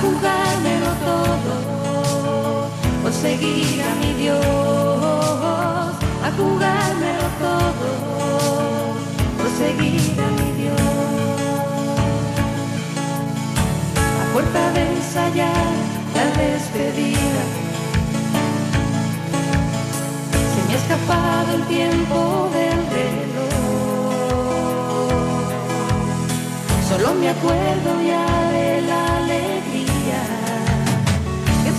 [0.02, 1.54] jugármelo todo
[3.04, 4.88] por seguir a mi Dios
[6.24, 7.90] a jugármelo todo
[9.38, 10.82] por seguir a mi Dios.
[14.22, 15.74] A puerta de ensayar
[16.16, 17.44] la despedida,
[20.54, 23.58] se me ha escapado el tiempo del reloj.
[26.90, 28.37] Solo me acuerdo ya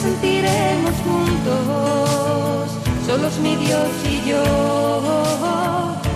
[0.09, 1.99] sentiremos juntos
[3.07, 4.43] solos mi Dios y yo,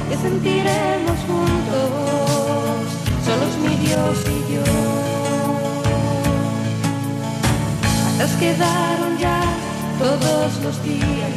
[0.09, 2.85] que sentiremos juntos,
[3.27, 4.65] solos mi Dios y yo.
[8.15, 9.41] Atrás quedaron ya
[9.99, 11.35] todos los días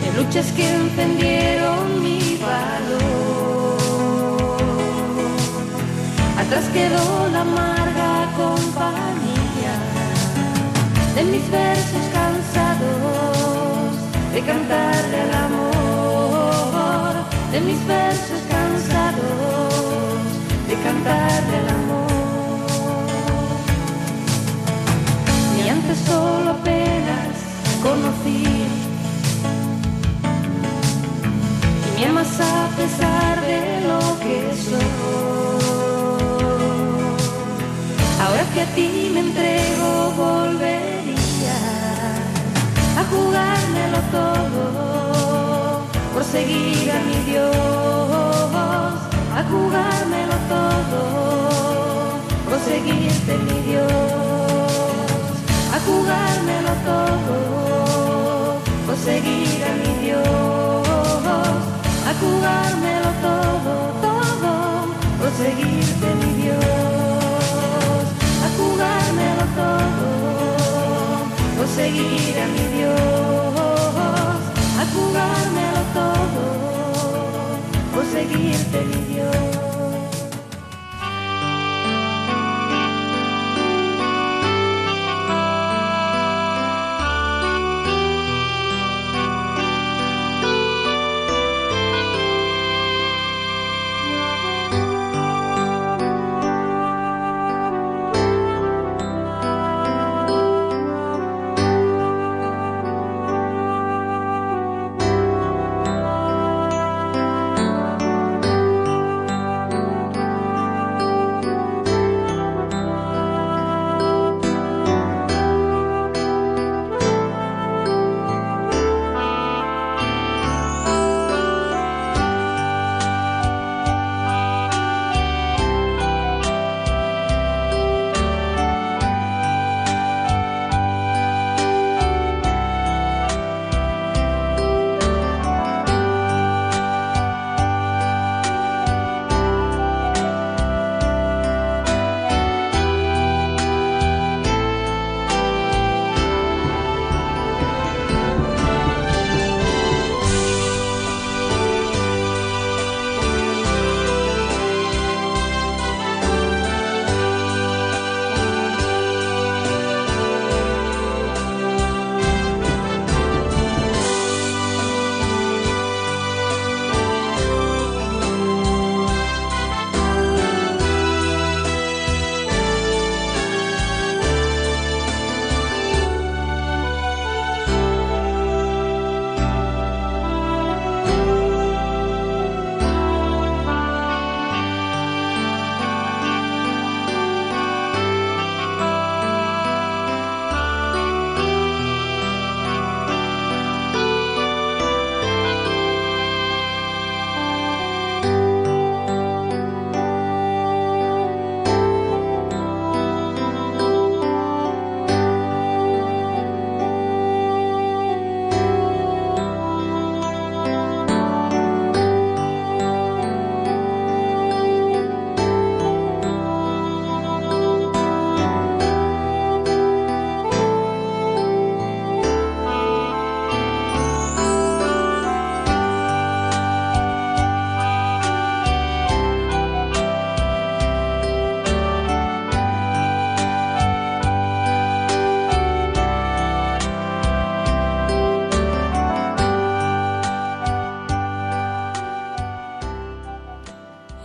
[0.00, 3.74] de luchas que encendieron mi valor.
[6.38, 8.93] Atrás quedó la amarga compañía
[11.24, 12.04] de mis versos
[14.34, 17.14] de cantarle al amor,
[17.52, 20.18] de mis versos cansados,
[20.68, 22.10] de cantarle al amor.
[25.56, 27.34] Ni antes solo apenas
[27.82, 28.66] conocí,
[31.96, 34.90] y me amas a pesar de lo que soy.
[38.24, 40.83] Ahora que a ti me entrego, volvería
[43.04, 44.62] a jugármelo todo
[46.12, 47.54] por seguir a mi Dios,
[49.38, 51.00] a jugármelo todo
[52.48, 53.92] por seguirte mi Dios,
[55.74, 57.34] a jugármelo todo
[58.86, 60.26] por seguir a mi Dios,
[62.08, 64.50] a jugármelo todo, todo
[65.18, 65.73] por seguirte
[71.74, 72.94] seguir a mi Dios,
[74.78, 76.42] a jugármelo todo,
[77.92, 79.73] por seguirte mi Dios.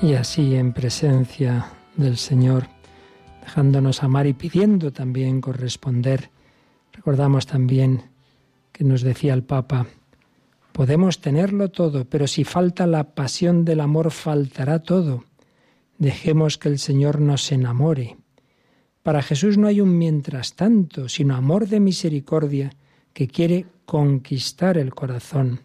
[0.10, 2.66] Y así en presencia del Señor,
[3.41, 6.32] dejándonos amar y pidiendo también corresponder,
[6.91, 8.10] recordamos también
[8.72, 9.86] que nos decía el Papa,
[10.72, 15.26] podemos tenerlo todo, pero si falta la pasión del amor, faltará todo.
[15.99, 18.18] Dejemos que el Señor nos enamore.
[19.03, 22.72] Para Jesús no hay un mientras tanto, sino amor de misericordia
[23.14, 25.60] que quiere conquistar el corazón.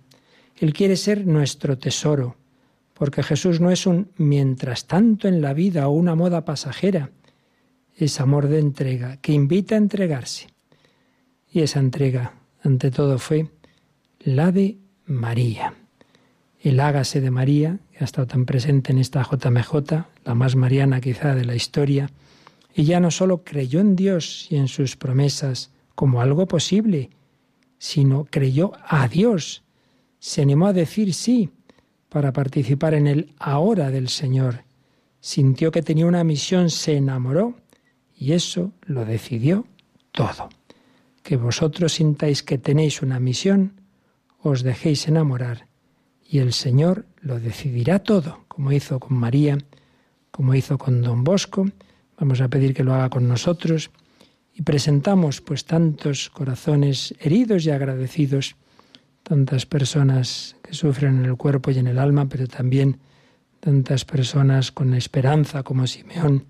[0.59, 2.37] Él quiere ser nuestro tesoro,
[2.95, 7.11] porque Jesús no es un mientras tanto en la vida o una moda pasajera,
[7.97, 10.49] es amor de entrega, que invita a entregarse.
[11.51, 13.51] Y esa entrega, ante todo, fue
[14.21, 15.75] la de María.
[16.61, 21.01] El hágase de María, que ha estado tan presente en esta JMJ, la más mariana
[21.01, 22.11] quizá de la historia,
[22.75, 27.11] ella no solo creyó en Dios y en sus promesas como algo posible,
[27.79, 29.63] sino creyó a Dios,
[30.19, 31.51] se animó a decir sí
[32.15, 34.63] para participar en el ahora del Señor,
[35.19, 37.57] sintió que tenía una misión, se enamoró
[38.17, 39.67] y eso lo decidió
[40.13, 40.49] todo.
[41.25, 43.81] Que vosotros sintáis que tenéis una misión,
[44.41, 45.67] os dejéis enamorar
[46.25, 49.59] y el Señor lo decidirá todo, como hizo con María,
[50.31, 51.67] como hizo con Don Bosco.
[52.17, 53.91] Vamos a pedir que lo haga con nosotros
[54.55, 58.55] y presentamos pues tantos corazones heridos y agradecidos,
[59.25, 62.99] tantas personas que sufren en el cuerpo y en el alma, pero también
[63.59, 66.45] tantas personas con esperanza como Simeón.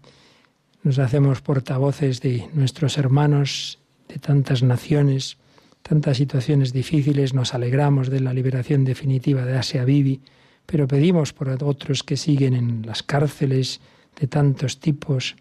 [0.82, 5.38] Nos hacemos portavoces de nuestros hermanos de tantas naciones,
[5.82, 10.20] tantas situaciones difíciles, nos alegramos de la liberación definitiva de Asia Bibi,
[10.66, 13.80] pero pedimos por otros que siguen en las cárceles
[14.18, 15.36] de tantos tipos,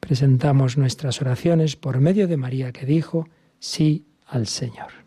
[0.00, 5.03] presentamos nuestras oraciones por medio de María que dijo sí al Señor.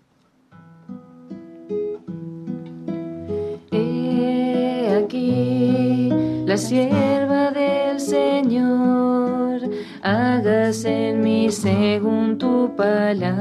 [6.58, 9.62] Sierva del Señor,
[10.01, 13.34] hágase en mí según tu palabra.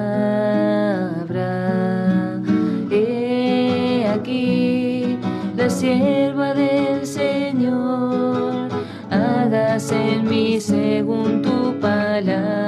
[2.91, 5.19] He aquí
[5.57, 8.69] la sierva del Señor,
[9.11, 12.67] hágase en mí según tu palabra.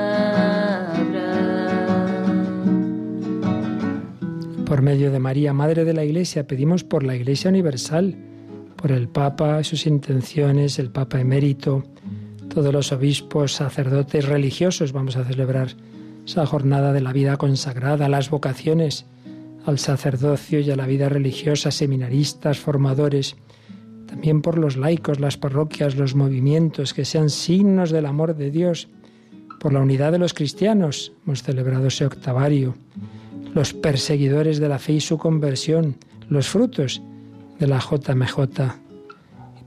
[4.65, 8.17] Por medio de María, Madre de la Iglesia, pedimos por la Iglesia Universal,
[8.81, 11.83] por el Papa, sus intenciones, el Papa emérito,
[12.49, 14.93] todos los obispos, sacerdotes, religiosos.
[14.93, 15.75] Vamos a celebrar
[16.25, 19.05] esa jornada de la vida consagrada, las vocaciones
[19.67, 23.37] al sacerdocio y a la vida religiosa, seminaristas, formadores,
[24.07, 28.89] también por los laicos, las parroquias, los movimientos, que sean signos del amor de Dios,
[29.59, 31.13] por la unidad de los cristianos.
[31.27, 32.77] Hemos celebrado ese octavario,
[33.55, 35.97] los perseguidores de la fe y su conversión,
[36.29, 37.03] los frutos
[37.59, 38.39] de la JMJ.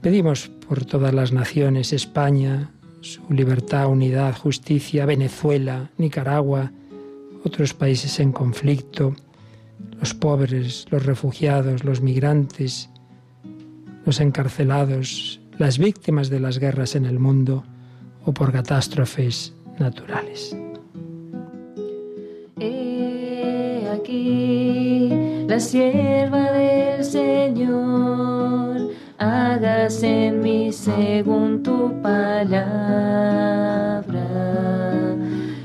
[0.00, 2.70] Pedimos por todas las naciones, España,
[3.00, 6.72] su libertad, unidad, justicia, Venezuela, Nicaragua,
[7.44, 9.14] otros países en conflicto,
[10.00, 12.88] los pobres, los refugiados, los migrantes,
[14.04, 17.64] los encarcelados, las víctimas de las guerras en el mundo
[18.24, 20.56] o por catástrofes naturales.
[22.58, 25.08] He aquí
[25.48, 26.51] la sierva
[27.04, 32.62] Señor, hágase en mí según tu palabra.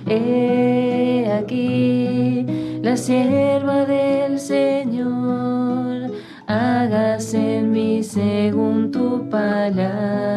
[0.05, 2.45] He aquí
[2.81, 6.11] la sierva del Señor,
[6.47, 10.27] hágase en mí según tu palabra.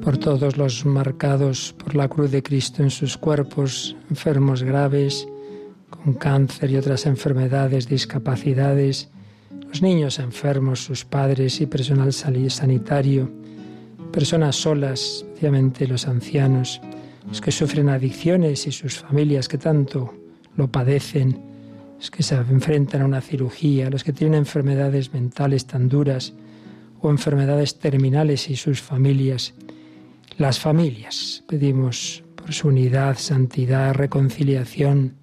[0.00, 5.28] por todos los marcados por la cruz de Cristo en sus cuerpos, enfermos graves,
[6.04, 9.08] con cáncer y otras enfermedades, discapacidades,
[9.68, 13.30] los niños enfermos, sus padres y personal sanitario,
[14.12, 16.80] personas solas, especialmente los ancianos,
[17.28, 20.14] los que sufren adicciones y sus familias que tanto
[20.56, 21.40] lo padecen,
[21.96, 26.32] los que se enfrentan a una cirugía, los que tienen enfermedades mentales tan duras
[27.00, 29.54] o enfermedades terminales y sus familias.
[30.36, 35.19] Las familias, pedimos por su unidad, santidad, reconciliación,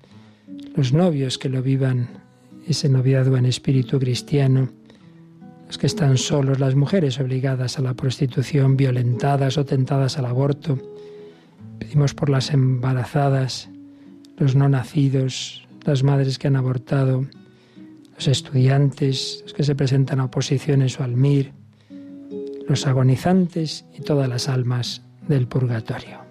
[0.76, 2.08] los novios que lo vivan,
[2.68, 4.70] ese noviazgo en espíritu cristiano,
[5.66, 10.80] los que están solos, las mujeres obligadas a la prostitución, violentadas o tentadas al aborto.
[11.80, 13.70] Pedimos por las embarazadas,
[14.38, 17.26] los no nacidos, las madres que han abortado,
[18.16, 21.54] los estudiantes, los que se presentan a oposiciones o al MIR,
[22.68, 26.27] los agonizantes y todas las almas del purgatorio.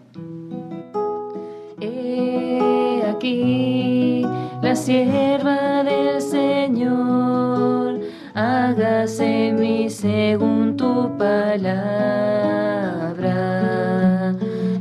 [3.26, 4.22] Aquí
[4.62, 8.00] la sierva del Señor,
[8.34, 11.84] hágase mí según tu palabra.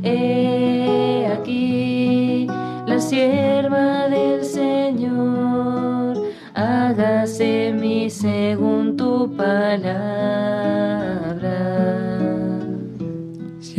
[0.02, 2.46] He aquí
[2.86, 6.22] la sierva del Señor,
[6.54, 10.55] hágase mi según tu palabra.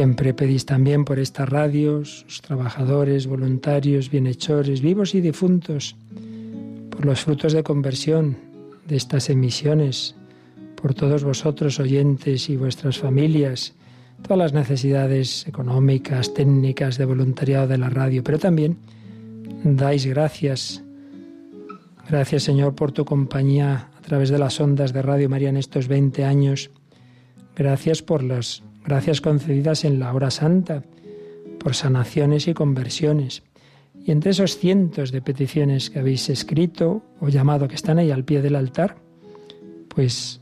[0.08, 5.98] Siempre pedís también por esta radio, sus trabajadores, voluntarios, bienhechores, vivos y difuntos,
[6.92, 8.38] por los frutos de conversión
[8.88, 10.16] de estas emisiones,
[10.82, 13.76] por todos vosotros oyentes y vuestras familias,
[14.22, 18.78] todas las necesidades económicas, técnicas, de voluntariado de la radio, pero también
[19.66, 20.86] dais gracias.
[22.10, 25.90] Gracias Señor por tu compañía a través de las ondas de Radio María en estos
[25.90, 26.72] 20 años.
[27.58, 30.82] Gracias por las gracias concedidas en la hora santa,
[31.60, 33.44] por sanaciones y conversiones.
[34.06, 38.24] Y entre esos cientos de peticiones que habéis escrito o llamado que están ahí al
[38.24, 38.96] pie del altar,
[39.90, 40.40] pues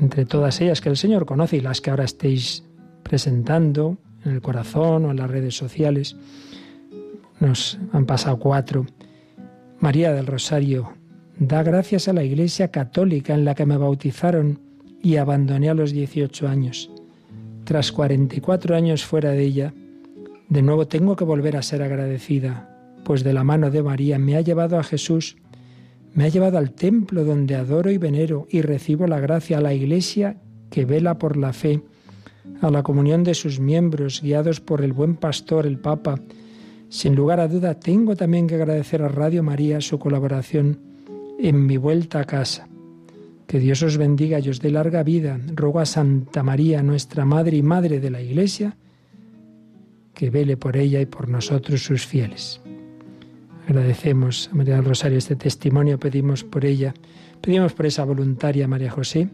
[0.00, 2.64] entre todas ellas que el Señor conoce y las que ahora estéis
[3.04, 6.16] presentando en el corazón o en las redes sociales,
[7.38, 8.86] nos han pasado cuatro.
[9.78, 10.94] María del Rosario,
[11.38, 14.58] da gracias a la Iglesia Católica en la que me bautizaron
[15.00, 16.90] y abandoné a los 18 años.
[17.64, 19.74] Tras 44 años fuera de ella,
[20.48, 22.70] de nuevo tengo que volver a ser agradecida,
[23.04, 25.36] pues de la mano de María me ha llevado a Jesús,
[26.12, 29.72] me ha llevado al templo donde adoro y venero y recibo la gracia, a la
[29.72, 30.36] Iglesia
[30.70, 31.82] que vela por la fe,
[32.60, 36.20] a la comunión de sus miembros, guiados por el buen pastor, el Papa.
[36.90, 40.78] Sin lugar a duda, tengo también que agradecer a Radio María su colaboración
[41.38, 42.68] en mi vuelta a casa.
[43.46, 45.38] Que Dios os bendiga y os dé larga vida.
[45.54, 48.76] Ruego a Santa María, nuestra Madre y Madre de la Iglesia,
[50.14, 52.60] que vele por ella y por nosotros sus fieles.
[53.66, 56.94] Agradecemos a María del Rosario este testimonio, pedimos por ella,
[57.40, 59.28] pedimos por esa voluntaria María José,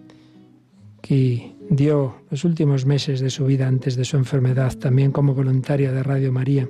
[1.03, 5.93] que dio los últimos meses de su vida antes de su enfermedad también como voluntaria
[5.93, 6.69] de Radio María.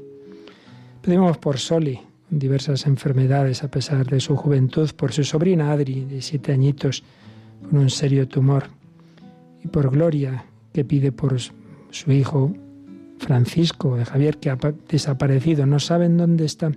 [1.03, 6.05] Pedimos por Soli, con diversas enfermedades a pesar de su juventud, por su sobrina Adri,
[6.05, 7.03] de siete añitos,
[7.69, 8.65] con un serio tumor,
[9.63, 12.53] y por Gloria, que pide por su hijo
[13.19, 14.59] Francisco de Javier, que ha
[14.89, 16.73] desaparecido, no saben dónde está.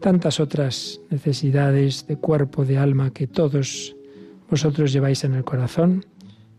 [0.00, 3.94] Tantas otras necesidades de cuerpo, de alma, que todos
[4.48, 6.04] vosotros lleváis en el corazón,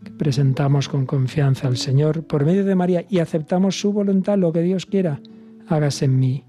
[0.02, 4.52] que presentamos con confianza al Señor por medio de María y aceptamos su voluntad, lo
[4.52, 5.20] que Dios quiera,
[5.68, 6.44] hágase en mí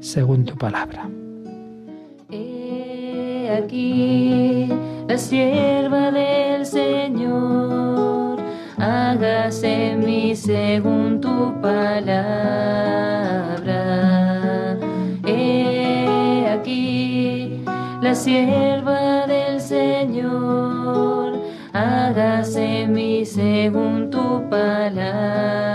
[0.00, 1.10] según tu palabra.
[3.48, 4.68] Aquí
[5.08, 8.40] la sierva del Señor,
[8.76, 12.26] hágase mí según tu palabra.
[15.24, 17.62] He aquí
[18.02, 21.38] la sierva del Señor,
[21.72, 25.66] hágase mí según tu palabra.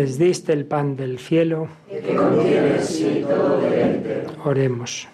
[0.00, 1.68] Les diste el pan del cielo.
[4.44, 5.08] Oremos.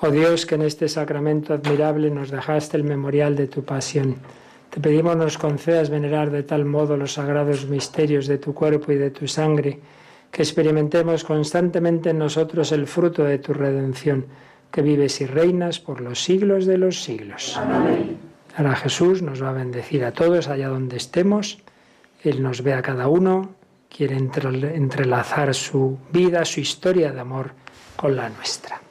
[0.00, 4.14] Oh Dios, que en este sacramento admirable nos dejaste el memorial de tu pasión.
[4.70, 8.98] Te pedimos nos concedas venerar de tal modo los sagrados misterios de tu cuerpo y
[8.98, 9.80] de tu sangre,
[10.30, 14.26] que experimentemos constantemente en nosotros el fruto de tu redención,
[14.70, 17.56] que vives y reinas por los siglos de los siglos.
[17.56, 18.16] Amén.
[18.56, 21.58] Ahora Jesús nos va a bendecir a todos allá donde estemos.
[22.22, 23.60] Él nos ve a cada uno
[23.94, 27.52] quiere entrelazar su vida, su historia de amor
[27.96, 28.81] con la nuestra.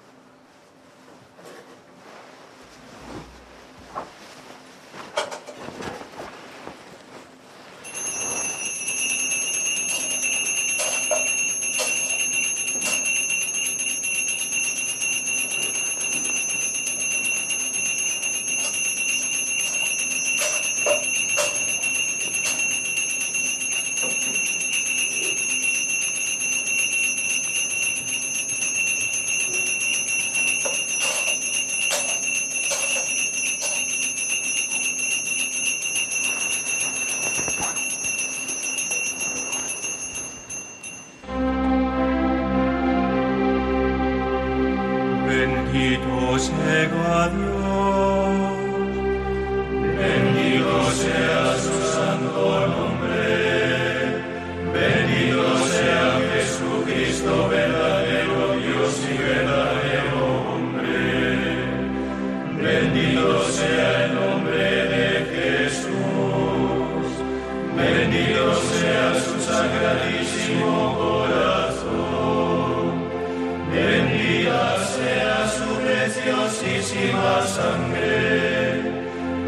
[77.55, 78.81] sangre.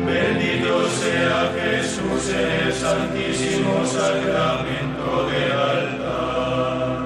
[0.05, 6.97] Bendito sea Jesús en el Santísimo Sacramento del altar.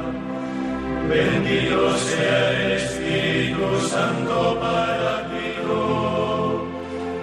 [1.09, 5.47] Bendito sea el Espíritu Santo para ti.
[5.69, 6.65] Oh.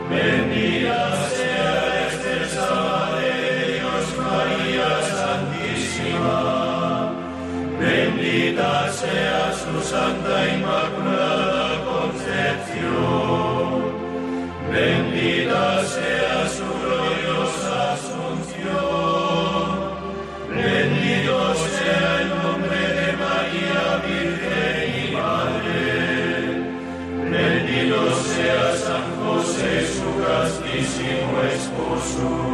[0.08, 1.02] Bendita
[1.36, 1.72] sea
[2.08, 3.32] este sábado de
[3.74, 6.38] Dios María Santísima.
[7.80, 10.23] Bendita sea su sangre.
[32.04, 32.53] So.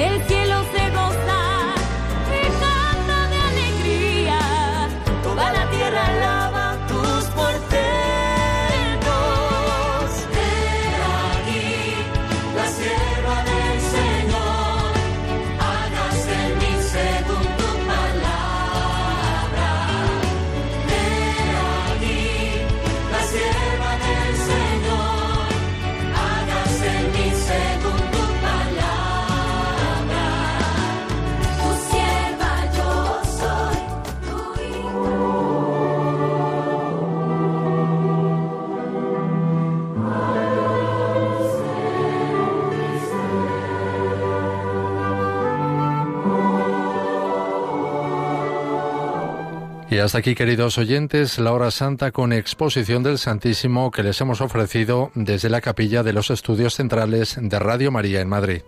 [0.00, 0.39] el
[50.00, 55.10] hasta aquí, queridos oyentes, la hora santa con exposición del Santísimo que les hemos ofrecido
[55.14, 58.62] desde la capilla de los estudios centrales de Radio María en Madrid.